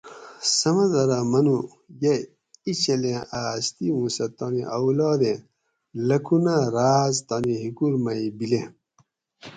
[0.59, 1.57] سمندر اۤ منو:
[2.01, 2.19] یئ
[2.65, 5.39] اِیں چھلیں اۤ ہستی اُوں سہۤ تانی اولاد ایں
[6.07, 8.67] لاکھونہۤ راۤز تانی حکوکور مئ بِلیں